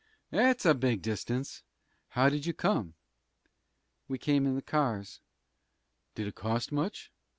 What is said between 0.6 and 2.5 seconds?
a big distance. How did